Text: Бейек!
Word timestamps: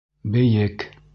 Бейек! 0.35 0.87